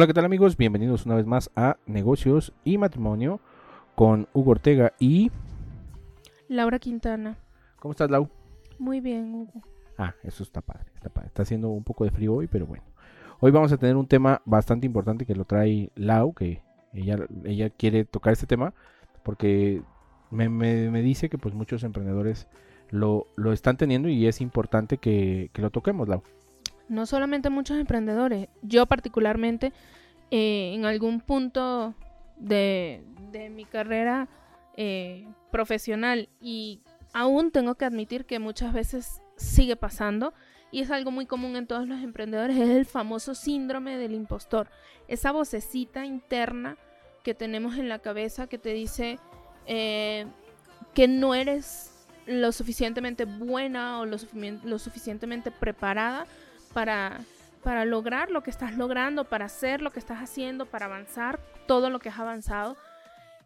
Hola, 0.00 0.06
¿qué 0.06 0.14
tal 0.14 0.24
amigos? 0.24 0.56
Bienvenidos 0.56 1.04
una 1.04 1.14
vez 1.14 1.26
más 1.26 1.50
a 1.56 1.76
Negocios 1.84 2.54
y 2.64 2.78
Matrimonio 2.78 3.38
con 3.94 4.28
Hugo 4.32 4.52
Ortega 4.52 4.94
y... 4.98 5.30
Laura 6.48 6.78
Quintana. 6.78 7.36
¿Cómo 7.78 7.92
estás, 7.92 8.10
Lau? 8.10 8.30
Muy 8.78 9.02
bien, 9.02 9.34
Hugo. 9.34 9.60
Ah, 9.98 10.14
eso 10.22 10.42
está 10.42 10.62
padre, 10.62 10.86
está 10.94 11.10
padre. 11.10 11.26
Está 11.26 11.42
haciendo 11.42 11.68
un 11.68 11.84
poco 11.84 12.04
de 12.04 12.12
frío 12.12 12.32
hoy, 12.32 12.46
pero 12.46 12.64
bueno. 12.64 12.82
Hoy 13.40 13.50
vamos 13.50 13.72
a 13.72 13.76
tener 13.76 13.94
un 13.94 14.06
tema 14.06 14.40
bastante 14.46 14.86
importante 14.86 15.26
que 15.26 15.34
lo 15.34 15.44
trae 15.44 15.90
Lau, 15.96 16.32
que 16.32 16.62
ella, 16.94 17.18
ella 17.44 17.68
quiere 17.68 18.06
tocar 18.06 18.32
este 18.32 18.46
tema 18.46 18.72
porque 19.22 19.82
me, 20.30 20.48
me, 20.48 20.90
me 20.90 21.02
dice 21.02 21.28
que 21.28 21.36
pues 21.36 21.54
muchos 21.54 21.84
emprendedores 21.84 22.48
lo, 22.88 23.26
lo 23.36 23.52
están 23.52 23.76
teniendo 23.76 24.08
y 24.08 24.26
es 24.26 24.40
importante 24.40 24.96
que, 24.96 25.50
que 25.52 25.60
lo 25.60 25.68
toquemos, 25.68 26.08
Lau. 26.08 26.22
No 26.90 27.06
solamente 27.06 27.50
muchos 27.50 27.78
emprendedores, 27.78 28.48
yo 28.62 28.84
particularmente 28.86 29.72
eh, 30.32 30.72
en 30.74 30.84
algún 30.84 31.20
punto 31.20 31.94
de, 32.36 33.02
de 33.30 33.48
mi 33.48 33.64
carrera 33.64 34.28
eh, 34.76 35.26
profesional 35.52 36.28
y 36.40 36.80
aún 37.12 37.52
tengo 37.52 37.76
que 37.76 37.84
admitir 37.84 38.24
que 38.26 38.38
muchas 38.40 38.72
veces 38.72 39.22
sigue 39.36 39.76
pasando 39.76 40.34
y 40.72 40.80
es 40.80 40.90
algo 40.90 41.10
muy 41.10 41.26
común 41.26 41.56
en 41.56 41.66
todos 41.66 41.86
los 41.86 42.02
emprendedores, 42.02 42.56
es 42.56 42.70
el 42.70 42.86
famoso 42.86 43.34
síndrome 43.34 43.96
del 43.96 44.12
impostor, 44.14 44.68
esa 45.08 45.32
vocecita 45.32 46.04
interna 46.04 46.76
que 47.22 47.34
tenemos 47.34 47.76
en 47.76 47.88
la 47.88 47.98
cabeza 48.00 48.46
que 48.48 48.58
te 48.58 48.72
dice 48.72 49.18
eh, 49.66 50.26
que 50.94 51.06
no 51.06 51.34
eres 51.34 52.06
lo 52.26 52.50
suficientemente 52.52 53.24
buena 53.26 54.00
o 54.00 54.06
lo, 54.06 54.16
sufi- 54.18 54.60
lo 54.64 54.78
suficientemente 54.78 55.50
preparada 55.50 56.26
para, 56.72 57.20
para 57.62 57.84
lograr 57.84 58.30
lo 58.30 58.42
que 58.42 58.50
estás 58.50 58.76
logrando, 58.76 59.24
para 59.24 59.46
hacer 59.46 59.82
lo 59.82 59.90
que 59.92 59.98
estás 59.98 60.18
haciendo, 60.18 60.66
para 60.66 60.86
avanzar 60.86 61.38
todo 61.66 61.90
lo 61.90 61.98
que 61.98 62.08
has 62.08 62.18
avanzado. 62.18 62.76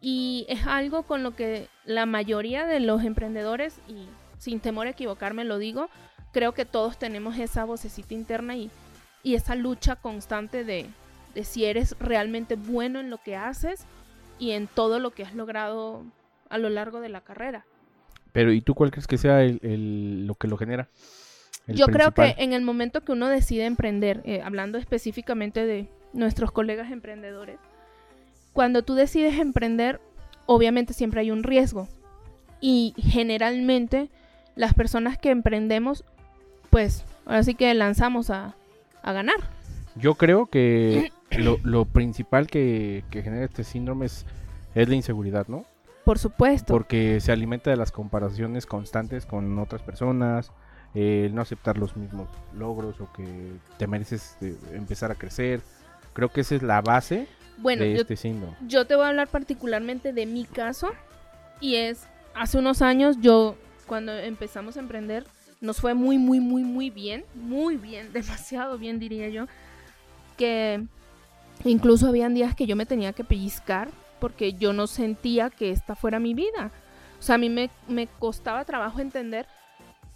Y 0.01 0.45
es 0.49 0.67
algo 0.67 1.03
con 1.03 1.23
lo 1.23 1.35
que 1.35 1.67
la 1.85 2.05
mayoría 2.05 2.65
de 2.65 2.79
los 2.79 3.03
emprendedores, 3.03 3.79
y 3.87 4.07
sin 4.37 4.59
temor 4.59 4.87
a 4.87 4.91
equivocarme 4.91 5.43
lo 5.45 5.57
digo, 5.57 5.89
creo 6.31 6.53
que 6.53 6.65
todos 6.65 6.97
tenemos 6.99 7.37
esa 7.37 7.65
vocecita 7.65 8.13
interna 8.13 8.55
y, 8.55 8.69
y 9.23 9.35
esa 9.35 9.55
lucha 9.55 9.95
constante 9.95 10.63
de, 10.63 10.85
de 11.33 11.43
si 11.43 11.65
eres 11.65 11.95
realmente 11.99 12.55
bueno 12.55 12.99
en 12.99 13.09
lo 13.09 13.17
que 13.19 13.35
haces 13.35 13.85
y 14.37 14.51
en 14.51 14.67
todo 14.67 14.99
lo 14.99 15.11
que 15.11 15.23
has 15.23 15.33
logrado 15.33 16.03
a 16.49 16.57
lo 16.57 16.69
largo 16.69 16.99
de 16.99 17.09
la 17.09 17.21
carrera. 17.21 17.65
Pero 18.33 18.51
¿y 18.51 18.59
tú 18.61 18.75
cuál 18.75 18.91
crees 18.91 19.07
que 19.07 19.17
sea 19.17 19.41
el, 19.43 19.59
el- 19.63 20.27
lo 20.27 20.35
que 20.35 20.49
lo 20.49 20.57
genera? 20.57 20.89
Yo 21.67 21.87
creo 21.87 22.11
principal. 22.11 22.35
que 22.35 22.43
en 22.43 22.53
el 22.53 22.61
momento 22.61 23.01
que 23.03 23.11
uno 23.11 23.27
decide 23.27 23.65
emprender, 23.65 24.21
eh, 24.25 24.41
hablando 24.43 24.77
específicamente 24.77 25.65
de 25.65 25.87
nuestros 26.13 26.51
colegas 26.51 26.91
emprendedores, 26.91 27.57
cuando 28.53 28.83
tú 28.83 28.95
decides 28.95 29.39
emprender, 29.39 29.99
obviamente 30.45 30.93
siempre 30.93 31.21
hay 31.21 31.31
un 31.31 31.43
riesgo. 31.43 31.87
Y 32.61 32.93
generalmente 32.97 34.09
las 34.55 34.73
personas 34.73 35.17
que 35.17 35.29
emprendemos, 35.29 36.03
pues 36.69 37.03
ahora 37.25 37.43
sí 37.43 37.55
que 37.55 37.73
lanzamos 37.73 38.29
a, 38.29 38.55
a 39.01 39.11
ganar. 39.13 39.35
Yo 39.95 40.15
creo 40.15 40.45
que 40.45 41.11
lo, 41.37 41.59
lo 41.63 41.85
principal 41.85 42.47
que, 42.47 43.03
que 43.09 43.23
genera 43.23 43.45
este 43.45 43.63
síndrome 43.63 44.05
es, 44.05 44.25
es 44.73 44.87
la 44.87 44.95
inseguridad, 44.95 45.47
¿no? 45.47 45.65
Por 46.05 46.19
supuesto. 46.19 46.71
Porque 46.71 47.19
se 47.19 47.31
alimenta 47.31 47.71
de 47.71 47.77
las 47.77 47.91
comparaciones 47.91 48.65
constantes 48.67 49.25
con 49.25 49.57
otras 49.57 49.81
personas, 49.81 50.51
eh, 50.95 51.25
el 51.25 51.35
no 51.35 51.41
aceptar 51.41 51.77
los 51.77 51.97
mismos 51.97 52.29
logros 52.57 53.01
o 53.01 53.11
que 53.11 53.51
te 53.77 53.85
mereces 53.85 54.37
eh, 54.41 54.55
empezar 54.73 55.11
a 55.11 55.15
crecer. 55.15 55.61
Creo 56.13 56.29
que 56.29 56.41
esa 56.41 56.55
es 56.55 56.63
la 56.63 56.81
base 56.81 57.27
bueno, 57.57 57.83
de 57.83 57.95
yo, 57.95 58.01
este 58.01 58.15
síndrome. 58.15 58.55
yo 58.65 58.87
te 58.87 58.95
voy 58.95 59.03
a 59.05 59.09
hablar 59.09 59.27
particularmente 59.27 60.13
de 60.13 60.25
mi 60.25 60.45
caso. 60.45 60.93
Y 61.59 61.75
es, 61.75 62.07
hace 62.33 62.57
unos 62.57 62.81
años 62.81 63.17
yo, 63.19 63.57
cuando 63.87 64.13
empezamos 64.13 64.77
a 64.77 64.79
emprender, 64.79 65.25
nos 65.59 65.81
fue 65.81 65.93
muy, 65.93 66.17
muy, 66.17 66.39
muy, 66.39 66.63
muy 66.63 66.89
bien. 66.89 67.25
Muy 67.33 67.75
bien, 67.75 68.11
demasiado 68.13 68.77
bien 68.77 68.97
diría 68.97 69.27
yo. 69.27 69.47
Que 70.37 70.81
incluso 71.65 72.07
habían 72.07 72.33
días 72.33 72.55
que 72.55 72.67
yo 72.67 72.77
me 72.77 72.85
tenía 72.85 73.11
que 73.11 73.25
pellizcar 73.25 73.89
porque 74.21 74.53
yo 74.53 74.71
no 74.71 74.87
sentía 74.87 75.49
que 75.49 75.71
esta 75.71 75.95
fuera 75.95 76.19
mi 76.19 76.33
vida. 76.33 76.71
O 77.19 77.21
sea, 77.21 77.35
a 77.35 77.37
mí 77.37 77.49
me, 77.49 77.69
me 77.89 78.07
costaba 78.07 78.63
trabajo 78.63 79.01
entender 79.01 79.45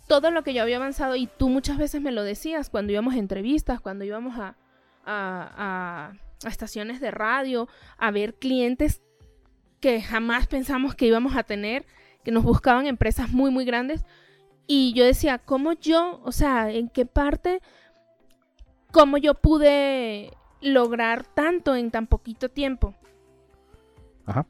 todo 0.09 0.31
lo 0.31 0.43
que 0.43 0.53
yo 0.55 0.63
había 0.63 0.77
avanzado 0.77 1.15
y 1.15 1.27
tú 1.27 1.47
muchas 1.49 1.77
veces 1.77 2.01
me 2.01 2.11
lo 2.11 2.23
decías 2.23 2.69
cuando 2.71 2.91
íbamos 2.91 3.13
a 3.13 3.17
entrevistas, 3.19 3.79
cuando 3.79 4.03
íbamos 4.03 4.37
a, 4.39 4.55
a, 5.05 5.51
a- 5.55 6.13
a 6.43 6.49
estaciones 6.49 6.99
de 6.99 7.11
radio, 7.11 7.67
a 7.97 8.09
ver 8.11 8.33
clientes 8.33 9.01
que 9.79 10.01
jamás 10.01 10.47
pensamos 10.47 10.95
que 10.95 11.05
íbamos 11.05 11.35
a 11.37 11.43
tener, 11.43 11.85
que 12.23 12.31
nos 12.31 12.43
buscaban 12.43 12.87
empresas 12.87 13.29
muy, 13.29 13.51
muy 13.51 13.65
grandes. 13.65 14.03
Y 14.65 14.93
yo 14.93 15.05
decía, 15.05 15.37
¿cómo 15.37 15.73
yo, 15.73 16.21
o 16.23 16.31
sea, 16.31 16.71
en 16.71 16.89
qué 16.89 17.05
parte, 17.05 17.61
cómo 18.91 19.17
yo 19.17 19.35
pude 19.35 20.31
lograr 20.61 21.25
tanto 21.27 21.75
en 21.75 21.91
tan 21.91 22.07
poquito 22.07 22.49
tiempo? 22.49 22.95
Ajá. 24.25 24.45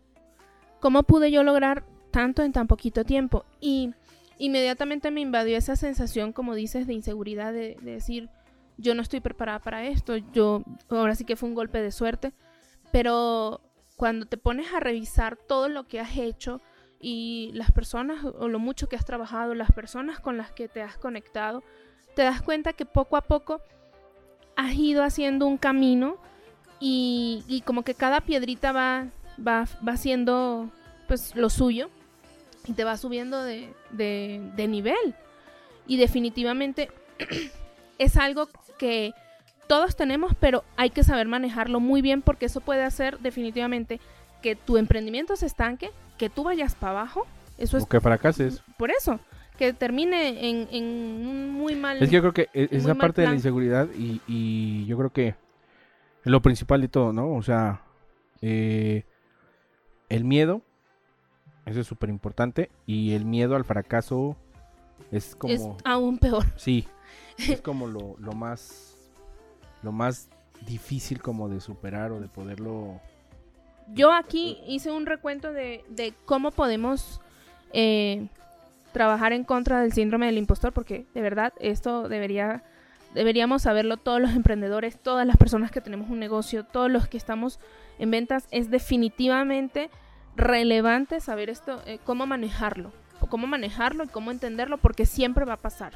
¿Cómo 0.80 1.04
pude 1.04 1.32
yo 1.32 1.44
lograr 1.44 1.84
tanto 2.12 2.44
en 2.44 2.54
tan 2.54 2.68
poquito 2.68 3.04
tiempo? 3.04 3.46
Y 3.60 3.94
inmediatamente 4.40 5.12
me 5.12 5.22
invadió 5.22 5.58
esa 5.58 5.76
sensación, 5.76 6.34
como 6.34 6.56
dices, 6.56 6.88
de 6.88 6.94
inseguridad, 6.94 7.54
de, 7.54 7.78
de 7.82 7.92
decir, 7.92 8.30
yo 8.78 8.96
no 8.96 9.02
estoy 9.02 9.20
preparada 9.20 9.60
para 9.60 9.86
esto, 9.86 10.16
yo, 10.18 10.64
ahora 10.90 11.14
sí 11.14 11.26
que 11.26 11.36
fue 11.36 11.50
un 11.50 11.56
golpe 11.56 11.82
de 11.82 11.92
suerte, 11.92 12.34
pero 12.92 13.62
cuando 13.98 14.26
te 14.26 14.38
pones 14.38 14.74
a 14.74 14.80
revisar 14.80 15.36
todo 15.36 15.68
lo 15.68 15.88
que 15.88 16.00
has 16.00 16.18
hecho 16.18 16.62
y 17.02 17.52
las 17.54 17.72
personas 17.72 18.24
o 18.24 18.48
lo 18.48 18.58
mucho 18.60 18.88
que 18.88 18.96
has 18.96 19.06
trabajado, 19.06 19.54
las 19.54 19.72
personas 19.74 20.20
con 20.22 20.38
las 20.38 20.52
que 20.52 20.70
te 20.70 20.82
has 20.82 20.98
conectado, 20.98 21.62
te 22.16 22.24
das 22.24 22.42
cuenta 22.42 22.74
que 22.74 22.86
poco 22.86 23.18
a 23.18 23.22
poco 23.22 23.62
has 24.56 24.74
ido 24.76 25.04
haciendo 25.04 25.46
un 25.46 25.58
camino 25.58 26.18
y, 26.80 27.44
y 27.48 27.62
como 27.62 27.84
que 27.84 27.94
cada 27.94 28.22
piedrita 28.22 28.72
va, 28.72 29.08
va, 29.46 29.66
va 29.86 29.92
haciendo 29.92 30.70
pues 31.08 31.36
lo 31.36 31.50
suyo 31.50 31.90
y 32.70 32.74
te 32.74 32.84
va 32.84 32.98
subiendo 32.98 33.42
de, 33.44 33.74
de- 33.92 34.52
de 34.56 34.68
nivel. 34.68 35.16
Y 35.88 35.98
definitivamente 35.98 36.90
es 37.98 38.16
algo 38.18 38.48
que 38.78 39.14
todos 39.68 39.96
tenemos, 39.96 40.34
pero 40.40 40.64
hay 40.78 40.90
que 40.92 41.04
saber 41.04 41.28
manejarlo 41.28 41.80
muy 41.80 42.02
bien 42.02 42.22
porque 42.22 42.46
eso 42.46 42.62
puede 42.62 42.84
hacer 42.84 43.20
definitivamente 43.20 44.00
que 44.42 44.56
tu 44.56 44.78
emprendimiento 44.78 45.36
se 45.36 45.46
estanque, 45.48 45.92
que 46.18 46.30
tú 46.30 46.44
vayas 46.44 46.76
para 46.76 46.92
abajo. 46.92 47.26
Eso 47.58 47.78
es 47.78 47.84
O 47.84 47.88
que 47.90 48.00
fracases. 48.00 48.62
por 48.78 48.90
eso, 48.92 49.20
que 49.58 49.74
termine 49.74 50.50
en, 50.50 50.68
en 50.72 50.84
un 50.86 51.52
muy 51.54 51.76
mal... 51.76 52.02
Es 52.02 52.10
que 52.10 52.16
yo 52.16 52.22
creo 52.22 52.34
que 52.34 52.50
e- 52.54 52.70
esa 52.72 52.96
parte 52.96 53.22
de 53.22 53.28
la 53.28 53.34
inseguridad 53.34 53.88
y, 53.98 54.22
y 54.28 54.86
yo 54.86 54.98
creo 54.98 55.10
que 55.12 55.28
es 55.30 55.36
lo 56.32 56.42
principal 56.42 56.82
de 56.82 56.88
todo, 56.88 57.12
¿no? 57.14 57.34
O 57.34 57.44
sea, 57.44 57.82
eh, 58.42 59.04
el 60.08 60.24
miedo, 60.24 60.62
eso 61.66 61.80
es 61.82 61.88
súper 61.88 62.10
importante, 62.10 62.70
y 62.86 63.14
el 63.14 63.26
miedo 63.26 63.56
al 63.56 63.66
fracaso 63.66 64.36
es 65.12 65.36
como... 65.36 65.54
es 65.54 65.68
aún 65.86 66.18
peor. 66.18 66.46
Sí, 66.56 66.88
es 67.38 67.62
como 67.62 67.88
lo, 67.88 68.16
lo 68.20 68.34
más 68.34 68.90
lo 69.82 69.92
más 69.92 70.30
difícil 70.66 71.22
como 71.22 71.50
de 71.50 71.62
superar 71.62 72.12
o 72.12 72.20
de 72.20 72.28
poderlo 72.28 73.00
Yo 73.94 74.12
aquí 74.12 74.58
hice 74.68 74.92
un 74.92 75.06
recuento 75.06 75.54
de, 75.54 75.84
de 75.90 76.14
cómo 76.26 76.52
podemos 76.52 77.22
eh, 77.72 78.28
trabajar 78.92 79.34
en 79.34 79.44
contra 79.44 79.82
del 79.82 79.94
síndrome 79.94 80.26
del 80.26 80.38
impostor, 80.38 80.74
porque 80.74 81.06
de 81.14 81.22
verdad 81.22 81.54
esto 81.60 82.10
debería, 82.10 82.64
deberíamos 83.14 83.62
saberlo 83.64 83.98
todos 83.98 84.20
los 84.20 84.32
emprendedores, 84.32 85.00
todas 85.00 85.26
las 85.26 85.38
personas 85.38 85.72
que 85.72 85.82
tenemos 85.82 86.10
un 86.10 86.20
negocio, 86.20 86.66
todos 86.66 86.92
los 86.92 87.08
que 87.08 87.18
estamos 87.18 87.60
en 88.00 88.12
ventas, 88.12 88.48
es 88.52 88.70
definitivamente 88.70 89.90
relevante 90.40 91.20
saber 91.20 91.50
esto, 91.50 91.82
eh, 91.86 92.00
cómo 92.04 92.26
manejarlo, 92.26 92.92
cómo 93.30 93.48
manejarlo 93.48 94.06
y 94.06 94.08
cómo 94.08 94.32
entenderlo, 94.32 94.78
porque 94.78 95.06
siempre 95.06 95.46
va 95.46 95.54
a 95.54 95.58
pasar. 95.58 95.94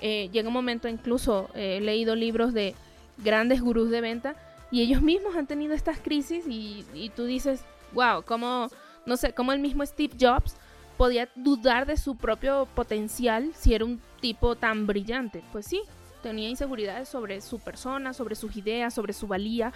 Eh, 0.00 0.28
llega 0.32 0.48
un 0.48 0.54
momento, 0.54 0.88
incluso 0.88 1.48
eh, 1.54 1.78
he 1.78 1.80
leído 1.80 2.14
libros 2.14 2.52
de 2.52 2.74
grandes 3.18 3.62
gurús 3.62 3.90
de 3.90 4.02
venta 4.02 4.36
y 4.70 4.82
ellos 4.82 5.00
mismos 5.00 5.36
han 5.36 5.46
tenido 5.46 5.74
estas 5.74 5.98
crisis 5.98 6.46
y, 6.46 6.84
y 6.92 7.08
tú 7.10 7.24
dices, 7.24 7.64
wow, 7.92 8.22
como, 8.22 8.68
no 9.06 9.16
sé, 9.16 9.32
como 9.32 9.52
el 9.52 9.60
mismo 9.60 9.84
Steve 9.86 10.14
Jobs 10.20 10.56
podía 10.96 11.28
dudar 11.34 11.86
de 11.86 11.96
su 11.96 12.16
propio 12.16 12.66
potencial 12.74 13.52
si 13.54 13.74
era 13.74 13.84
un 13.84 14.00
tipo 14.20 14.56
tan 14.56 14.86
brillante. 14.86 15.42
Pues 15.52 15.66
sí, 15.66 15.82
tenía 16.22 16.48
inseguridades 16.48 17.08
sobre 17.08 17.40
su 17.40 17.58
persona, 17.58 18.12
sobre 18.12 18.34
sus 18.34 18.56
ideas, 18.56 18.92
sobre 18.92 19.12
su 19.12 19.26
valía. 19.26 19.72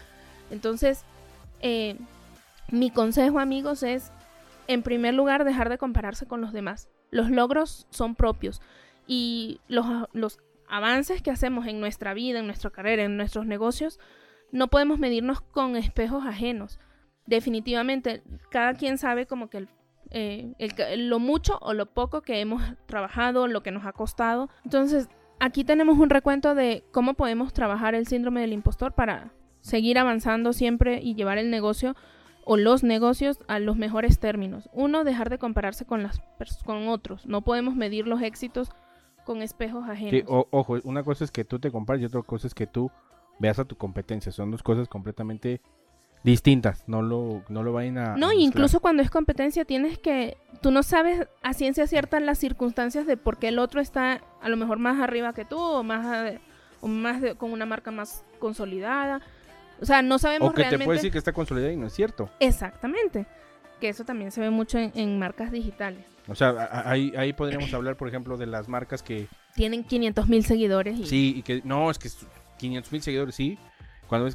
Entonces, 0.51 1.05
eh, 1.61 1.97
mi 2.73 2.91
consejo, 2.91 3.39
amigos, 3.39 3.83
es, 3.83 4.13
en 4.67 4.83
primer 4.83 5.15
lugar, 5.15 5.45
dejar 5.45 5.69
de 5.69 5.79
compararse 5.79 6.27
con 6.27 6.41
los 6.41 6.53
demás. 6.53 6.89
Los 7.11 7.31
logros 7.31 7.87
son 7.91 8.15
propios 8.15 8.61
y 9.07 9.61
los, 9.69 9.87
los 10.13 10.39
avances 10.69 11.23
que 11.23 11.31
hacemos 11.31 11.67
en 11.67 11.81
nuestra 11.81 12.15
vida, 12.15 12.39
en 12.39 12.47
nuestra 12.47 12.71
carrera, 12.71 13.03
en 13.03 13.17
nuestros 13.17 13.45
negocios, 13.47 13.99
no 14.53 14.69
podemos 14.69 14.99
medirnos 14.99 15.41
con 15.41 15.77
espejos 15.77 16.25
ajenos. 16.25 16.79
Definitivamente, 17.27 18.23
cada 18.51 18.75
quien 18.75 18.99
sabe 18.99 19.27
como 19.27 19.51
que 19.51 19.69
eh, 20.11 20.55
lo 20.97 21.19
mucho 21.19 21.59
o 21.61 21.75
lo 21.75 21.87
poco 21.87 22.23
que 22.23 22.41
hemos 22.41 22.63
trabajado, 22.87 23.47
lo 23.47 23.63
que 23.63 23.71
nos 23.71 23.85
ha 23.87 23.93
costado. 23.93 24.49
Entonces, 24.65 25.09
aquí 25.39 25.65
tenemos 25.65 25.99
un 25.99 26.11
recuento 26.11 26.55
de 26.55 26.85
cómo 26.91 27.15
podemos 27.15 27.53
trabajar 27.53 27.95
el 27.95 28.07
síndrome 28.07 28.41
del 28.41 28.53
impostor 28.53 28.93
para 28.93 29.33
seguir 29.61 29.99
avanzando 29.99 30.53
siempre 30.53 31.01
y 31.03 31.15
llevar 31.15 31.39
el 31.39 31.51
negocio 31.51 31.95
o 32.51 32.57
los 32.57 32.83
negocios 32.83 33.39
a 33.47 33.61
los 33.61 33.77
mejores 33.77 34.19
términos. 34.19 34.69
Uno, 34.73 35.05
dejar 35.05 35.31
de 35.31 35.39
compararse 35.39 35.85
con, 35.85 36.03
las 36.03 36.21
con 36.65 36.89
otros. 36.89 37.25
No 37.25 37.43
podemos 37.43 37.77
medir 37.77 38.09
los 38.09 38.23
éxitos 38.23 38.71
con 39.25 39.41
espejos 39.41 39.89
ajenos. 39.89 40.25
ojo, 40.27 40.79
una 40.83 41.05
cosa 41.05 41.23
es 41.23 41.31
que 41.31 41.45
tú 41.45 41.61
te 41.61 41.71
compares 41.71 42.03
y 42.03 42.07
otra 42.07 42.23
cosa 42.23 42.49
es 42.49 42.55
que 42.55 42.67
tú 42.67 42.91
veas 43.39 43.61
a 43.61 43.67
tu 43.67 43.77
competencia. 43.77 44.33
Son 44.33 44.51
dos 44.51 44.65
cosas 44.65 44.89
completamente 44.89 45.61
distintas. 46.25 46.83
No 46.89 47.03
lo, 47.03 47.45
no 47.49 47.63
lo 47.63 47.73
vayan 47.73 47.99
a. 47.99 48.17
No, 48.17 48.33
incluso 48.33 48.81
cuando 48.81 49.05
es 49.05 49.11
competencia 49.11 49.65
tienes 49.65 50.01
que. 50.01 50.37
Tú 50.61 50.73
no 50.73 50.83
sabes 50.83 51.29
a 51.45 51.55
ciencia 51.55 51.87
cierta 51.87 52.19
las 52.19 52.39
circunstancias 52.39 53.07
de 53.07 53.17
por 53.17 53.39
qué 53.39 53.47
el 53.47 53.61
otro 53.61 53.81
está 53.81 54.25
a 54.43 54.49
lo 54.49 54.57
mejor 54.57 54.81
más 54.81 54.99
arriba 54.99 55.35
que 55.35 55.45
tú 55.45 55.57
o 55.57 55.85
más, 55.85 56.35
o 56.81 56.89
más 56.89 57.23
con 57.37 57.53
una 57.53 57.65
marca 57.65 57.93
más 57.93 58.25
consolidada. 58.41 59.21
O 59.81 59.87
sea, 59.87 60.03
no 60.03 60.19
sabemos 60.19 60.51
O 60.51 60.55
que 60.55 60.65
te 60.65 60.79
puede 60.79 60.99
decir 60.99 61.13
que 61.13 61.19
está 61.19 61.33
consolidada 61.33 61.73
y 61.73 61.77
no 61.77 61.87
es 61.87 61.93
cierto. 61.93 62.31
Exactamente. 62.39 63.27
Que 63.81 63.89
eso 63.89 64.05
también 64.05 64.31
se 64.31 64.41
ve 64.41 64.51
mucho 64.51 64.79
en, 64.79 65.19
marcas 65.19 65.51
digitales. 65.51 66.05
O 66.29 66.35
sea, 66.35 66.83
ahí, 66.85 67.13
ahí 67.17 67.33
podríamos 67.33 67.73
hablar, 67.73 67.97
por 67.97 68.09
ejemplo, 68.09 68.37
de 68.37 68.47
las 68.47 68.69
marcas 68.69 69.03
que... 69.03 69.27
Tienen 69.55 69.85
500 69.85 70.29
mil 70.29 70.45
seguidores. 70.45 70.99
Y... 70.99 71.07
Sí, 71.07 71.35
y 71.37 71.43
que... 71.43 71.63
No, 71.65 71.91
es 71.91 71.99
que 71.99 72.11
500 72.59 72.93
mil 72.93 73.03
seguidores, 73.03 73.35
sí. 73.35 73.59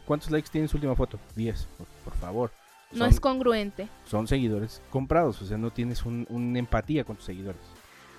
¿Cuántos 0.05 0.31
likes 0.31 0.49
tiene 0.49 0.67
su 0.67 0.77
última 0.77 0.95
foto? 0.95 1.19
10, 1.35 1.67
por, 2.05 2.13
favor. 2.15 2.51
no 2.93 3.05
es 3.05 3.19
congruente. 3.19 3.89
Son 4.05 4.25
seguidores 4.25 4.81
comprados, 4.89 5.41
o 5.41 5.45
sea, 5.45 5.57
no 5.57 5.69
tienes 5.69 6.05
un, 6.05 6.25
una 6.29 6.59
empatía 6.59 7.03
con 7.03 7.17
tus 7.17 7.25
seguidores. 7.25 7.61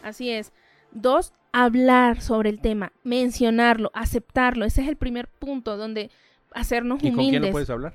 Así 0.02 0.30
es. 0.30 0.52
Dos, 0.92 1.32
hablar 1.52 2.20
sobre 2.20 2.50
el 2.50 2.60
tema, 2.60 2.92
mencionarlo, 3.04 3.90
aceptarlo. 3.94 4.66
Ese 4.66 4.82
es 4.82 4.88
el 4.88 4.96
primer 4.96 5.28
punto 5.28 5.78
donde 5.78 6.10
hacernos 6.56 7.02
¿Y 7.02 7.10
humildes. 7.10 7.16
¿Con 7.16 7.30
quién 7.30 7.42
lo 7.42 7.50
puedes 7.52 7.70
hablar? 7.70 7.94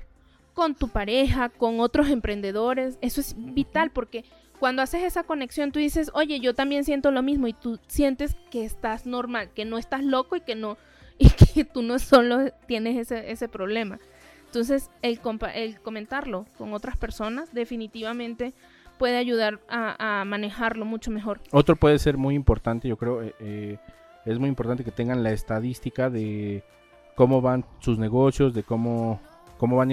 Con 0.54 0.74
tu 0.74 0.88
pareja, 0.88 1.48
con 1.48 1.80
otros 1.80 2.08
emprendedores. 2.08 2.98
Eso 3.00 3.20
es 3.20 3.34
vital 3.36 3.90
porque 3.90 4.24
cuando 4.58 4.82
haces 4.82 5.02
esa 5.02 5.24
conexión 5.24 5.72
tú 5.72 5.78
dices, 5.78 6.10
oye, 6.14 6.40
yo 6.40 6.54
también 6.54 6.84
siento 6.84 7.10
lo 7.10 7.22
mismo 7.22 7.48
y 7.48 7.52
tú 7.52 7.78
sientes 7.88 8.36
que 8.50 8.64
estás 8.64 9.06
normal, 9.06 9.50
que 9.54 9.64
no 9.64 9.78
estás 9.78 10.04
loco 10.04 10.36
y 10.36 10.40
que 10.40 10.54
no 10.54 10.76
y 11.18 11.28
que 11.30 11.64
tú 11.64 11.82
no 11.82 11.98
solo 11.98 12.52
tienes 12.66 12.96
ese, 12.96 13.30
ese 13.30 13.48
problema. 13.48 13.98
Entonces, 14.46 14.90
el, 15.00 15.18
el 15.54 15.80
comentarlo 15.80 16.46
con 16.58 16.74
otras 16.74 16.96
personas 16.96 17.54
definitivamente 17.54 18.52
puede 18.98 19.16
ayudar 19.16 19.60
a, 19.68 20.24
manejarlo 20.26 20.84
mucho 20.84 21.10
mejor. 21.10 21.40
Otro 21.50 21.74
puede 21.74 21.98
ser 21.98 22.16
muy 22.16 22.34
importante, 22.34 22.86
yo 22.86 22.96
creo, 22.96 23.22
eh, 23.22 23.34
eh, 23.40 23.78
es 24.26 24.38
muy 24.38 24.48
importante 24.48 24.84
que 24.84 24.92
tengan 24.92 25.22
la 25.22 25.32
estadística 25.32 26.10
de 26.10 26.62
cómo 27.14 27.40
van 27.40 27.64
sus 27.80 27.98
negocios, 27.98 28.54
de 28.54 28.62
cómo, 28.62 29.20
cómo 29.58 29.76
van 29.76 29.90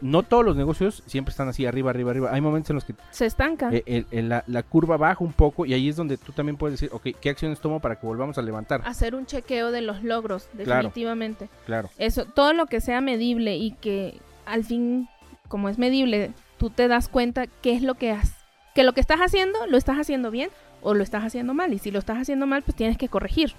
no 0.00 0.22
todos 0.22 0.44
los 0.44 0.56
negocios 0.56 1.02
siempre 1.06 1.30
están 1.32 1.48
así 1.48 1.66
arriba, 1.66 1.90
arriba, 1.90 2.12
arriba. 2.12 2.30
Hay 2.32 2.40
momentos 2.40 2.70
en 2.70 2.76
los 2.76 2.84
que 2.84 2.94
se 3.10 3.26
estanca. 3.26 3.70
Eh, 3.72 4.04
la, 4.12 4.62
curva 4.62 4.96
baja 4.96 5.24
un 5.24 5.32
poco 5.32 5.66
y 5.66 5.74
ahí 5.74 5.88
es 5.88 5.96
donde 5.96 6.16
tú 6.16 6.32
también 6.32 6.56
puedes 6.56 6.80
decir, 6.80 6.90
ok, 6.92 7.08
¿qué 7.20 7.30
acciones 7.30 7.60
tomo 7.60 7.80
para 7.80 7.96
que 7.96 8.06
volvamos 8.06 8.38
a 8.38 8.42
levantar? 8.42 8.82
Hacer 8.84 9.14
un 9.14 9.26
chequeo 9.26 9.72
de 9.72 9.80
los 9.80 10.04
logros, 10.04 10.48
definitivamente. 10.52 11.48
Claro. 11.66 11.90
Eso, 11.98 12.26
todo 12.26 12.52
lo 12.52 12.66
que 12.66 12.80
sea 12.80 13.00
medible 13.00 13.56
y 13.56 13.72
que 13.72 14.20
al 14.46 14.64
fin, 14.64 15.08
como 15.48 15.68
es 15.68 15.78
medible, 15.78 16.32
tú 16.58 16.70
te 16.70 16.86
das 16.86 17.08
cuenta 17.08 17.46
qué 17.46 17.74
es 17.74 17.82
lo 17.82 17.94
que 17.94 18.12
has, 18.12 18.36
que 18.74 18.84
lo 18.84 18.92
que 18.92 19.00
estás 19.00 19.18
haciendo 19.18 19.66
lo 19.66 19.76
estás 19.76 19.98
haciendo 19.98 20.30
bien 20.30 20.50
o 20.82 20.94
lo 20.94 21.02
estás 21.02 21.24
haciendo 21.24 21.54
mal 21.54 21.72
y 21.72 21.78
si 21.78 21.90
lo 21.90 21.98
estás 21.98 22.18
haciendo 22.18 22.46
mal, 22.46 22.62
pues 22.62 22.76
tienes 22.76 22.98
que 22.98 23.08
corregir. 23.08 23.54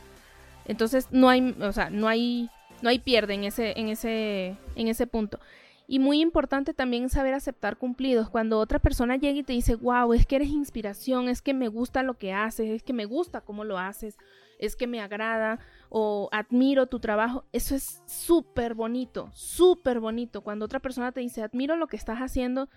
Entonces 0.66 1.08
no 1.12 1.30
hay, 1.30 1.56
o 1.60 1.72
sea, 1.74 1.90
no 1.90 2.08
hay, 2.08 2.50
no 2.81 2.90
hay 2.90 3.00
pierde 3.00 3.34
en 3.34 3.44
ese, 3.44 3.80
en 3.80 3.90
ese, 3.90 4.58
en 4.76 4.88
ese 4.88 5.08
punto. 5.08 5.40
Y 5.88 5.98
muy 5.98 6.22
importante 6.22 6.74
también 6.74 7.10
saber 7.10 7.34
aceptar 7.34 7.78
cumplidos. 7.78 8.30
Cuando 8.30 8.60
otra 8.60 8.78
persona 8.78 9.16
llega 9.16 9.40
y 9.40 9.44
te 9.44 9.54
dice, 9.54 9.76
wow, 9.76 10.14
es 10.14 10.28
que 10.28 10.36
eres 10.36 10.50
inspiración, 10.50 11.30
es 11.30 11.42
que 11.42 11.54
me 11.54 11.68
gusta 11.68 12.04
lo 12.04 12.14
que 12.16 12.31
haces, 12.31 12.70
es 12.70 12.84
que 12.84 12.94
me 12.94 13.06
gusta 13.06 13.42
cómo 13.42 13.64
lo 13.64 13.80
haces, 13.80 14.16
es 14.60 14.76
que 14.76 14.86
me 14.86 15.02
agrada 15.02 15.60
o 15.90 16.30
admiro 16.31 16.86
tu 16.86 17.00
trabajo, 17.00 17.46
eso 17.54 17.74
es 17.74 18.04
súper 18.06 18.76
bonito, 18.76 19.31
súper 19.34 20.00
bonito. 20.00 20.42
Cuando 20.42 20.66
otra 20.66 20.80
persona 20.80 21.12
te 21.12 21.22
dice, 21.22 21.42
admiro 21.42 21.76
lo 21.76 21.88
que 21.88 21.98
estás 21.98 22.20
haciendo, 22.20 22.70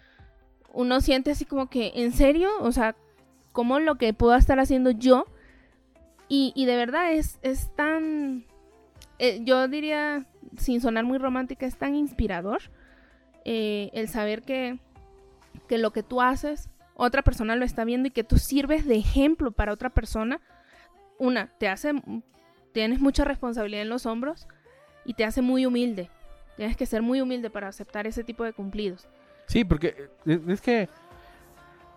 uno 0.73 1.01
siente 1.03 1.33
así 1.33 1.45
como 1.45 1.69
que, 1.69 1.93
¿en 1.97 2.13
serio? 2.13 2.49
O 2.61 2.73
sea, 2.73 2.97
¿cómo 3.53 3.79
lo 3.79 3.97
que 3.97 4.15
puedo 4.15 4.35
estar 4.35 4.59
haciendo 4.59 4.91
yo? 4.91 5.27
Y, 6.35 6.65
de 6.65 6.77
verdad 6.77 7.13
es, 7.13 7.39
es 7.43 7.69
tan, 7.77 8.47
eh, 9.19 9.41
yo 9.45 9.69
diría, 9.69 10.27
sin 10.57 10.81
sonar 10.81 11.05
muy 11.05 11.19
romántica, 11.19 11.67
es 11.67 11.77
tan 11.77 11.95
inspirador 11.95 12.61
eh, 13.45 13.91
el 13.93 14.09
saber 14.09 14.43
que, 14.43 14.79
que 15.69 15.79
lo 15.79 15.93
que 15.93 16.03
tú 16.03 16.21
haces, 16.21 16.69
otra 16.95 17.23
persona 17.23 17.57
lo 17.57 17.65
está 17.65 17.85
viendo 17.85 18.09
y 18.09 18.11
que 18.11 18.25
tú 18.25 18.39
sirves 18.39 18.87
de 18.87 18.97
ejemplo 18.97 19.51
para 19.53 19.73
otra 19.73 19.91
persona, 19.91 20.41
una, 21.19 21.49
te 21.59 21.69
hace, 21.69 21.93
tienes 22.73 23.01
mucha 23.01 23.25
responsabilidad 23.25 23.83
en 23.83 23.89
los 23.89 24.07
hombros 24.07 24.47
y 25.05 25.15
te 25.15 25.25
hace 25.25 25.43
muy 25.43 25.67
humilde. 25.67 26.11
Tienes 26.57 26.77
que 26.77 26.87
ser 26.87 27.03
muy 27.03 27.21
humilde 27.21 27.51
para 27.51 27.69
aceptar 27.69 28.07
ese 28.07 28.25
tipo 28.25 28.45
de 28.45 28.53
cumplidos. 28.53 29.09
Sí, 29.47 29.65
porque 29.65 30.09
eh, 30.27 30.41
es 30.49 30.61
que 30.61 30.89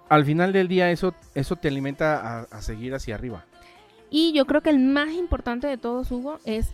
al 0.10 0.26
final 0.26 0.54
del 0.54 0.68
día 0.68 0.92
eso, 0.92 1.14
eso 1.34 1.56
te 1.56 1.68
alimenta 1.68 2.42
a, 2.42 2.62
seguir 2.62 2.94
hacia 2.94 3.16
arriba. 3.16 3.46
Y 4.10 4.34
yo 4.34 4.46
creo 4.46 4.62
que 4.62 4.70
el 4.70 4.80
más 4.80 5.12
importante 5.14 5.68
de 5.68 5.78
todos, 5.78 6.12
Hugo, 6.12 6.40
es 6.46 6.74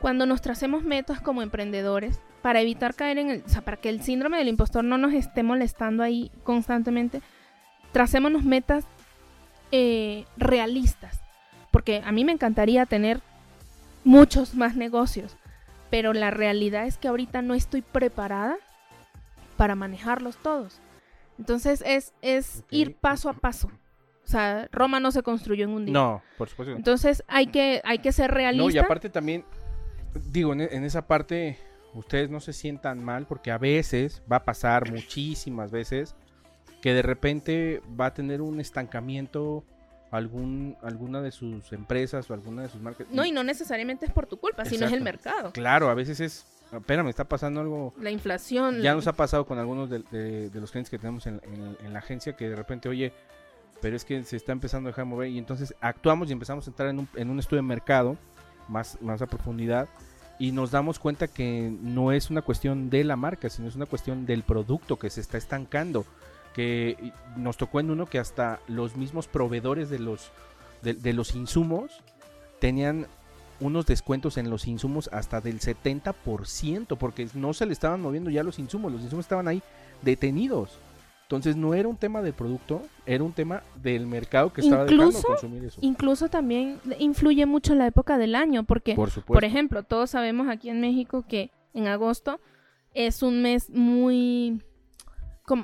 cuando 0.00 0.26
nos 0.26 0.42
tracemos 0.42 0.84
metas 0.84 1.20
como 1.20 1.42
emprendedores, 1.42 2.20
para 2.42 2.60
evitar 2.60 2.94
caer 2.94 3.18
en 3.18 3.30
el, 3.30 3.42
o 3.44 3.48
sea, 3.48 3.62
para 3.62 3.76
que 3.76 3.88
el 3.88 4.02
síndrome 4.02 4.38
del 4.38 4.48
impostor 4.48 4.84
no 4.84 4.98
nos 4.98 5.12
esté 5.14 5.42
molestando 5.42 6.02
ahí 6.02 6.30
constantemente, 6.44 7.20
tracémonos 7.92 8.44
metas 8.44 8.86
eh, 9.72 10.26
realistas. 10.36 11.20
Porque 11.72 12.02
a 12.04 12.12
mí 12.12 12.24
me 12.24 12.32
encantaría 12.32 12.86
tener 12.86 13.20
muchos 14.04 14.54
más 14.54 14.76
negocios, 14.76 15.36
pero 15.90 16.12
la 16.12 16.30
realidad 16.30 16.86
es 16.86 16.98
que 16.98 17.08
ahorita 17.08 17.42
no 17.42 17.54
estoy 17.54 17.82
preparada 17.82 18.56
para 19.56 19.74
manejarlos 19.74 20.36
todos. 20.36 20.80
Entonces 21.38 21.82
es, 21.84 22.14
es 22.22 22.62
ir 22.70 22.94
paso 22.94 23.28
a 23.28 23.32
paso. 23.34 23.68
O 24.24 24.28
sea, 24.28 24.68
Roma 24.72 25.00
no 25.00 25.12
se 25.12 25.22
construyó 25.22 25.64
en 25.64 25.70
un 25.70 25.86
día. 25.86 25.92
No, 25.92 26.22
por 26.38 26.48
supuesto. 26.48 26.74
Entonces 26.74 27.22
hay 27.28 27.48
que, 27.48 27.80
hay 27.84 27.98
que 27.98 28.12
ser 28.12 28.30
realistas. 28.30 28.74
No, 28.74 28.80
y 28.80 28.84
aparte 28.84 29.10
también, 29.10 29.44
digo, 30.24 30.52
en, 30.52 30.60
en 30.60 30.84
esa 30.84 31.06
parte 31.06 31.58
ustedes 31.94 32.30
no 32.30 32.40
se 32.40 32.52
sientan 32.52 33.04
mal 33.04 33.26
porque 33.26 33.50
a 33.50 33.58
veces 33.58 34.22
va 34.30 34.36
a 34.36 34.44
pasar 34.44 34.90
muchísimas 34.90 35.70
veces 35.70 36.14
que 36.82 36.92
de 36.94 37.02
repente 37.02 37.82
va 37.98 38.06
a 38.06 38.14
tener 38.14 38.42
un 38.42 38.60
estancamiento 38.60 39.64
algún 40.10 40.76
alguna 40.82 41.20
de 41.20 41.30
sus 41.32 41.72
empresas 41.72 42.30
o 42.30 42.34
alguna 42.34 42.62
de 42.62 42.68
sus 42.68 42.80
marcas. 42.80 43.06
No, 43.10 43.24
y 43.24 43.32
no 43.32 43.42
necesariamente 43.42 44.06
es 44.06 44.12
por 44.12 44.26
tu 44.26 44.38
culpa, 44.38 44.64
sino 44.64 44.86
es 44.86 44.92
el 44.92 45.02
mercado. 45.02 45.52
Claro, 45.52 45.88
a 45.88 45.94
veces 45.94 46.20
es, 46.20 46.46
espérame, 46.72 47.08
está 47.08 47.24
pasando 47.24 47.60
algo. 47.60 47.94
La 48.00 48.10
inflación. 48.10 48.80
Ya 48.82 48.94
nos 48.94 49.06
ha 49.06 49.14
pasado 49.14 49.46
con 49.46 49.58
algunos 49.58 49.90
de, 49.90 50.50
los 50.54 50.70
clientes 50.70 50.90
que 50.90 50.98
tenemos 50.98 51.26
en, 51.26 51.40
la 51.92 51.98
agencia 51.98 52.36
que 52.36 52.48
de 52.48 52.56
repente, 52.56 52.88
oye, 52.88 53.12
pero 53.80 53.96
es 53.96 54.04
que 54.04 54.22
se 54.22 54.36
está 54.36 54.52
empezando 54.52 54.88
a 54.88 54.92
dejar 54.92 55.04
mover 55.04 55.28
y 55.28 55.38
entonces 55.38 55.74
actuamos 55.80 56.30
y 56.30 56.32
empezamos 56.32 56.66
a 56.66 56.70
entrar 56.70 56.88
en 56.88 57.00
un, 57.00 57.08
en 57.14 57.30
un 57.30 57.38
estudio 57.38 57.62
de 57.62 57.68
mercado 57.68 58.16
más, 58.68 58.98
más 59.00 59.22
a 59.22 59.26
profundidad 59.26 59.88
y 60.38 60.52
nos 60.52 60.70
damos 60.70 60.98
cuenta 60.98 61.28
que 61.28 61.74
no 61.80 62.12
es 62.12 62.30
una 62.30 62.42
cuestión 62.42 62.90
de 62.90 63.04
la 63.04 63.16
marca, 63.16 63.48
sino 63.48 63.68
es 63.68 63.76
una 63.76 63.86
cuestión 63.86 64.26
del 64.26 64.42
producto 64.42 64.98
que 64.98 65.10
se 65.10 65.20
está 65.20 65.38
estancando. 65.38 66.04
Que 66.54 67.12
nos 67.36 67.56
tocó 67.56 67.80
en 67.80 67.90
uno 67.90 68.06
que 68.06 68.18
hasta 68.18 68.60
los 68.66 68.96
mismos 68.96 69.28
proveedores 69.28 69.90
de 69.90 69.98
los, 69.98 70.30
de, 70.82 71.12
los 71.12 71.34
insumos 71.34 72.02
tenían 72.60 73.06
unos 73.60 73.86
descuentos 73.86 74.36
en 74.36 74.50
los 74.50 74.66
insumos 74.66 75.08
hasta 75.12 75.40
del 75.40 75.60
70%, 75.60 76.96
porque 76.98 77.28
no 77.34 77.52
se 77.52 77.66
le 77.66 77.72
estaban 77.72 78.00
moviendo 78.00 78.30
ya 78.30 78.42
los 78.42 78.58
insumos, 78.58 78.92
los 78.92 79.02
insumos 79.02 79.24
estaban 79.24 79.48
ahí 79.48 79.62
detenidos. 80.02 80.78
Entonces 81.26 81.56
no 81.56 81.74
era 81.74 81.88
un 81.88 81.96
tema 81.96 82.22
del 82.22 82.34
producto, 82.34 82.82
era 83.04 83.24
un 83.24 83.32
tema 83.32 83.64
del 83.82 84.06
mercado 84.06 84.52
que 84.52 84.60
estaba 84.60 84.84
dejando 84.84 85.20
consumir 85.20 85.64
eso. 85.64 85.80
Incluso 85.82 86.28
también 86.28 86.78
influye 87.00 87.46
mucho 87.46 87.74
la 87.74 87.88
época 87.88 88.16
del 88.16 88.36
año, 88.36 88.62
porque, 88.62 88.94
por, 89.26 89.42
ejemplo, 89.42 89.82
todos 89.82 90.10
sabemos 90.10 90.46
aquí 90.48 90.70
en 90.70 90.80
México 90.80 91.24
que 91.28 91.50
en 91.74 91.88
agosto 91.88 92.38
es 92.94 93.24
un 93.24 93.42
mes 93.42 93.70
muy... 93.70 94.62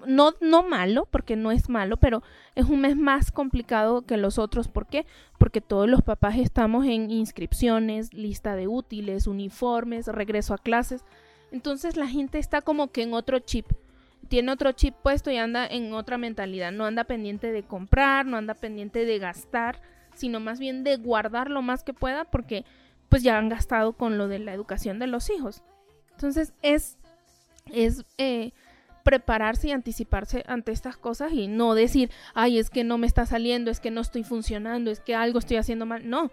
no, 0.08 0.34
no 0.40 0.64
malo, 0.64 1.06
porque 1.08 1.36
no 1.36 1.52
es 1.52 1.68
malo, 1.68 1.96
pero 1.96 2.24
es 2.56 2.64
un 2.66 2.80
mes 2.80 2.96
más 2.96 3.30
complicado 3.30 4.02
que 4.02 4.16
los 4.16 4.40
otros. 4.40 4.66
¿Por 4.66 4.88
qué? 4.88 5.06
Porque 5.38 5.60
todos 5.60 5.88
los 5.88 6.02
papás 6.02 6.38
estamos 6.38 6.86
en 6.86 7.08
inscripciones, 7.12 8.12
lista 8.12 8.56
de 8.56 8.66
útiles, 8.66 9.28
uniformes, 9.28 10.08
regreso 10.08 10.54
a 10.54 10.58
clases. 10.58 11.04
Entonces 11.52 11.96
la 11.96 12.08
gente 12.08 12.40
está 12.40 12.62
como 12.62 12.90
que 12.90 13.04
en 13.04 13.14
otro 13.14 13.38
chip. 13.38 13.66
Tiene 14.32 14.50
otro 14.50 14.72
chip 14.72 14.94
puesto 14.94 15.30
y 15.30 15.36
anda 15.36 15.66
en 15.66 15.92
otra 15.92 16.16
mentalidad. 16.16 16.72
No 16.72 16.86
anda 16.86 17.04
pendiente 17.04 17.52
de 17.52 17.64
comprar, 17.64 18.24
no 18.24 18.38
anda 18.38 18.54
pendiente 18.54 19.04
de 19.04 19.18
gastar, 19.18 19.82
sino 20.14 20.40
más 20.40 20.58
bien 20.58 20.84
de 20.84 20.96
guardar 20.96 21.50
lo 21.50 21.60
más 21.60 21.84
que 21.84 21.92
pueda 21.92 22.24
porque 22.24 22.64
pues 23.10 23.22
ya 23.22 23.36
han 23.36 23.50
gastado 23.50 23.92
con 23.92 24.16
lo 24.16 24.28
de 24.28 24.38
la 24.38 24.54
educación 24.54 24.98
de 24.98 25.06
los 25.06 25.28
hijos. 25.28 25.62
Entonces 26.12 26.54
es, 26.62 26.96
es 27.70 28.06
eh, 28.16 28.52
prepararse 29.02 29.68
y 29.68 29.72
anticiparse 29.72 30.44
ante 30.46 30.72
estas 30.72 30.96
cosas 30.96 31.30
y 31.34 31.46
no 31.46 31.74
decir, 31.74 32.10
ay, 32.32 32.58
es 32.58 32.70
que 32.70 32.84
no 32.84 32.96
me 32.96 33.06
está 33.06 33.26
saliendo, 33.26 33.70
es 33.70 33.80
que 33.80 33.90
no 33.90 34.00
estoy 34.00 34.24
funcionando, 34.24 34.90
es 34.90 35.00
que 35.00 35.14
algo 35.14 35.40
estoy 35.40 35.58
haciendo 35.58 35.84
mal. 35.84 36.08
No, 36.08 36.30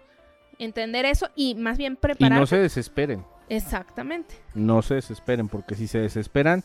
entender 0.58 1.04
eso 1.04 1.28
y 1.36 1.54
más 1.54 1.76
bien 1.76 1.96
prepararse. 1.96 2.38
Y 2.38 2.40
no 2.40 2.46
se 2.46 2.56
desesperen. 2.56 3.26
Exactamente. 3.50 4.36
No 4.54 4.80
se 4.80 4.94
desesperen, 4.94 5.48
porque 5.48 5.74
si 5.74 5.86
se 5.86 5.98
desesperan, 5.98 6.64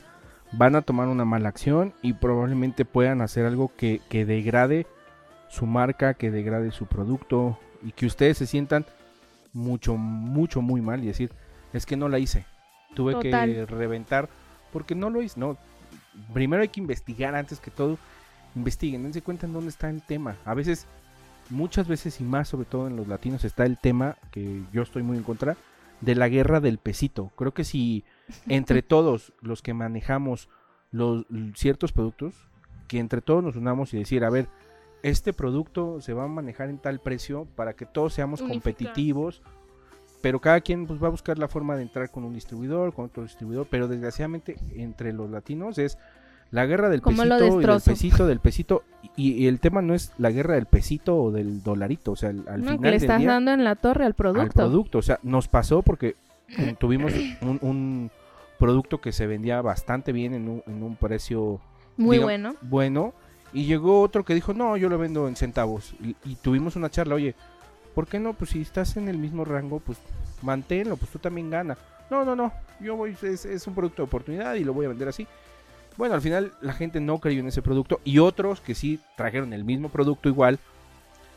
van 0.51 0.75
a 0.75 0.81
tomar 0.81 1.07
una 1.07 1.25
mala 1.25 1.49
acción 1.49 1.93
y 2.01 2.13
probablemente 2.13 2.85
puedan 2.85 3.21
hacer 3.21 3.45
algo 3.45 3.71
que, 3.75 4.01
que 4.09 4.25
degrade 4.25 4.87
su 5.49 5.65
marca, 5.65 6.13
que 6.13 6.31
degrade 6.31 6.71
su 6.71 6.85
producto 6.85 7.57
y 7.83 7.91
que 7.91 8.05
ustedes 8.05 8.37
se 8.37 8.47
sientan 8.47 8.85
mucho, 9.53 9.95
mucho, 9.95 10.61
muy 10.61 10.81
mal 10.81 11.03
y 11.03 11.07
decir, 11.07 11.31
es 11.73 11.85
que 11.85 11.95
no 11.97 12.09
la 12.09 12.19
hice. 12.19 12.45
Tuve 12.93 13.19
que 13.19 13.65
reventar 13.65 14.29
porque 14.71 14.95
no 14.95 15.09
lo 15.09 15.21
hice. 15.21 15.39
No, 15.39 15.57
primero 16.33 16.61
hay 16.61 16.69
que 16.69 16.81
investigar 16.81 17.35
antes 17.35 17.59
que 17.59 17.71
todo. 17.71 17.97
Investiguen, 18.55 19.03
dense 19.03 19.21
cuenta 19.21 19.45
en 19.45 19.53
dónde 19.53 19.69
está 19.69 19.89
el 19.89 20.01
tema. 20.01 20.37
A 20.45 20.53
veces, 20.53 20.87
muchas 21.49 21.87
veces 21.87 22.21
y 22.21 22.23
más, 22.23 22.47
sobre 22.47 22.65
todo 22.65 22.87
en 22.87 22.95
los 22.95 23.07
latinos, 23.07 23.43
está 23.43 23.65
el 23.65 23.77
tema 23.77 24.15
que 24.31 24.63
yo 24.71 24.81
estoy 24.81 25.03
muy 25.03 25.17
en 25.17 25.23
contra 25.23 25.57
de 25.99 26.15
la 26.15 26.29
guerra 26.29 26.61
del 26.61 26.77
pesito. 26.77 27.31
Creo 27.35 27.53
que 27.53 27.65
si 27.65 28.05
entre 28.47 28.81
todos 28.81 29.33
los 29.41 29.61
que 29.61 29.73
manejamos 29.73 30.49
los 30.91 31.25
ciertos 31.55 31.91
productos, 31.91 32.35
que 32.87 32.99
entre 32.99 33.21
todos 33.21 33.43
nos 33.43 33.55
unamos 33.55 33.93
y 33.93 33.97
decir, 33.97 34.23
a 34.23 34.29
ver, 34.29 34.47
este 35.03 35.33
producto 35.33 36.01
se 36.01 36.13
va 36.13 36.23
a 36.23 36.27
manejar 36.27 36.69
en 36.69 36.79
tal 36.79 36.99
precio 36.99 37.47
para 37.55 37.73
que 37.73 37.85
todos 37.85 38.13
seamos 38.13 38.41
competitivos, 38.41 39.41
pero 40.21 40.39
cada 40.39 40.61
quien 40.61 40.87
pues, 40.87 41.01
va 41.01 41.07
a 41.07 41.11
buscar 41.11 41.37
la 41.37 41.47
forma 41.47 41.75
de 41.75 41.83
entrar 41.83 42.09
con 42.09 42.23
un 42.23 42.33
distribuidor, 42.33 42.93
con 42.93 43.05
otro 43.05 43.23
distribuidor, 43.23 43.67
pero 43.69 43.87
desgraciadamente 43.87 44.55
entre 44.75 45.13
los 45.13 45.29
latinos 45.29 45.77
es 45.77 45.97
la 46.51 46.65
guerra 46.65 46.89
del 46.89 47.01
pesito 47.01 47.23
y 47.23 47.63
del 47.65 47.81
pesito, 47.81 48.27
del 48.27 48.39
pesito, 48.39 48.83
y, 49.15 49.47
el 49.47 49.59
tema 49.59 49.81
no 49.81 49.93
es 49.93 50.13
la 50.17 50.31
guerra 50.31 50.55
del 50.55 50.67
pesito 50.67 51.17
o 51.17 51.31
del 51.31 51.63
dolarito, 51.63 52.13
o 52.13 52.15
sea, 52.15 52.29
al, 52.29 52.37
no, 52.37 52.71
final 52.71 52.79
que 52.79 52.89
le 52.89 52.95
estás 52.95 53.23
dando 53.23 53.51
en 53.51 53.63
la 53.63 53.75
torre 53.75 54.05
al 54.05 54.13
producto. 54.13 54.41
Al 54.41 54.49
producto, 54.49 54.97
o 54.99 55.01
sea, 55.01 55.19
nos 55.23 55.47
pasó 55.47 55.81
porque 55.81 56.15
tuvimos 56.79 57.13
un, 57.41 58.11
producto 58.57 59.01
que 59.01 59.11
se 59.11 59.27
vendía 59.27 59.61
bastante 59.61 60.13
bien 60.13 60.33
en 60.33 60.47
un, 60.47 60.63
en 60.65 60.81
un 60.81 60.95
precio 60.95 61.59
muy 61.97 62.19
bueno. 62.19 62.55
Bueno, 62.61 63.13
y 63.51 63.65
llegó 63.65 64.01
otro 64.01 64.23
que 64.23 64.33
dijo, 64.33 64.53
no, 64.53 64.77
yo 64.77 64.87
lo 64.87 64.97
vendo 64.97 65.27
en 65.27 65.35
centavos, 65.35 65.93
y 66.23 66.35
tuvimos 66.35 66.75
una 66.77 66.89
charla, 66.89 67.15
oye, 67.15 67.35
¿Por 67.95 68.07
qué 68.07 68.19
no? 68.19 68.33
Pues 68.33 68.51
si 68.51 68.61
estás 68.61 68.97
en 68.97 69.07
el 69.07 69.17
mismo 69.17 69.45
rango, 69.45 69.79
pues 69.79 69.97
manténlo, 70.41 70.97
pues 70.97 71.09
tú 71.09 71.17
también 71.17 71.49
gana. 71.49 71.77
No, 72.11 72.25
no, 72.25 72.35
no, 72.35 72.51
yo 72.81 72.97
voy, 72.97 73.17
es, 73.23 73.65
un 73.65 73.73
producto 73.73 74.03
de 74.03 74.07
oportunidad 74.07 74.53
y 74.55 74.65
lo 74.65 74.73
voy 74.73 74.85
a 74.85 74.89
vender 74.89 75.07
así. 75.07 75.25
Bueno, 75.95 76.13
al 76.13 76.21
final 76.21 76.51
la 76.61 76.73
gente 76.73 76.99
no 76.99 77.19
creyó 77.19 77.39
en 77.39 77.47
ese 77.47 77.61
producto 77.61 78.01
y 78.03 78.19
otros 78.19 78.59
que 78.59 78.75
sí 78.75 78.99
trajeron 79.15 79.53
el 79.53 79.63
mismo 79.63 79.87
producto 79.87 80.27
igual, 80.27 80.59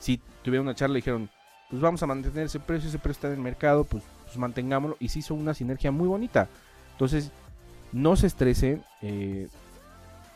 si 0.01 0.21
tuvieron 0.43 0.67
una 0.67 0.75
charla 0.75 0.99
y 0.99 1.01
dijeron, 1.01 1.31
pues 1.71 1.81
vamos 1.81 2.03
a 2.03 2.07
mantener 2.07 2.47
ese 2.47 2.59
precio, 2.59 2.89
ese 2.89 2.99
precio 2.99 3.19
está 3.19 3.29
en 3.29 3.35
el 3.35 3.41
mercado, 3.41 3.85
pues, 3.85 4.03
pues 4.29 4.39
mantengámoslo 4.39 4.97
y 5.01 5.09
se 5.09 5.21
hizo 5.21 5.35
una 5.35 5.55
sinergia 5.55 5.91
muy 5.91 6.09
bonita. 6.09 6.49
Entonces, 6.93 7.33
no 7.93 8.17
se 8.17 8.27
estresen, 8.27 8.83
eh, 9.03 9.49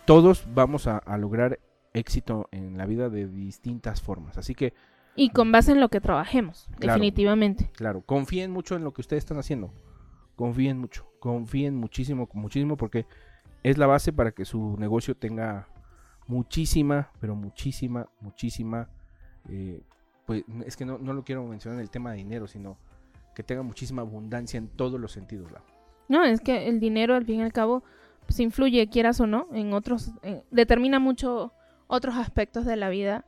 todos 0.05 0.45
vamos 0.55 0.87
a 0.87 1.17
lograr 1.17 1.59
éxito 1.95 2.49
en 2.51 2.77
la 2.77 2.87
vida 2.87 3.09
de 3.09 3.27
distintas 3.29 4.01
formas. 4.01 4.39
Así 4.39 4.55
que 4.55 4.73
y 5.15 5.31
con 5.31 5.53
base 5.53 5.73
en 5.73 5.81
lo 5.81 5.89
que 5.91 6.01
trabajemos, 6.01 6.69
definitivamente. 6.79 7.71
Claro, 7.75 8.01
confíen 8.03 8.51
mucho 8.51 8.77
en 8.77 8.85
lo 8.85 8.93
que 8.93 9.03
ustedes 9.03 9.23
están 9.23 9.39
haciendo. 9.39 9.71
Confíen 10.37 10.79
mucho, 10.79 11.07
confíen 11.21 11.77
muchísimo, 11.77 12.29
muchísimo, 12.33 12.77
porque 12.77 13.07
es 13.63 13.77
la 13.77 13.87
base 13.87 14.13
para 14.13 14.33
que 14.33 14.47
su 14.47 14.77
negocio 14.79 15.15
tenga 15.15 15.69
muchísima, 16.27 17.11
pero 17.21 17.35
muchísima, 17.37 18.09
muchísima, 18.21 18.89
eh, 19.51 19.83
pues 20.27 20.45
es 20.65 20.77
que 20.77 20.87
no, 20.87 20.99
no, 20.99 21.13
lo 21.13 21.25
quiero 21.25 21.45
mencionar 21.45 21.79
en 21.79 21.83
el 21.83 21.91
tema 21.91 22.13
de 22.13 22.17
dinero, 22.17 22.47
sino 22.47 22.79
que 23.35 23.43
tenga 23.43 23.63
muchísima 23.63 24.03
abundancia 24.03 24.59
en 24.59 24.69
todos 24.69 25.01
los 25.01 25.13
sentidos. 25.13 25.51
No, 26.09 26.25
es 26.25 26.41
que 26.41 26.69
el 26.69 26.81
dinero 26.81 27.15
al 27.15 27.25
fin 27.25 27.41
y 27.41 27.43
al 27.43 27.53
cabo 27.53 27.83
pues 28.27 28.39
influye, 28.41 28.89
quieras 28.89 29.21
o 29.21 29.27
no, 29.27 29.49
en 29.53 29.73
otros, 29.73 30.13
determina 30.51 30.99
mucho 30.99 31.53
otros 31.87 32.17
aspectos 32.17 32.65
de 32.65 32.77
la 32.77 32.89
vida 32.89 33.25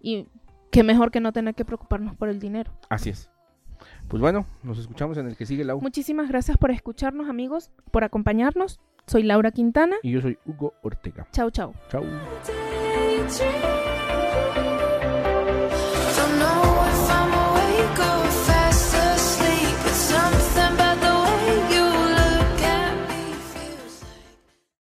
y 0.00 0.26
qué 0.70 0.82
mejor 0.82 1.10
que 1.10 1.20
no 1.20 1.32
tener 1.32 1.54
que 1.54 1.64
preocuparnos 1.64 2.16
por 2.16 2.28
el 2.28 2.40
dinero. 2.40 2.72
Así 2.88 3.10
es. 3.10 3.30
Pues 4.08 4.20
bueno, 4.20 4.46
nos 4.62 4.78
escuchamos 4.78 5.18
en 5.18 5.26
el 5.26 5.36
que 5.36 5.46
sigue, 5.46 5.64
Lau. 5.64 5.80
Muchísimas 5.80 6.28
gracias 6.28 6.56
por 6.56 6.70
escucharnos, 6.70 7.28
amigos, 7.28 7.70
por 7.90 8.04
acompañarnos. 8.04 8.80
Soy 9.06 9.22
Laura 9.22 9.50
Quintana. 9.52 9.96
Y 10.02 10.12
yo 10.12 10.20
soy 10.20 10.38
Hugo 10.44 10.74
Ortega. 10.82 11.26
Chau, 11.32 11.50
chau. 11.50 11.72
Chau. 11.88 12.04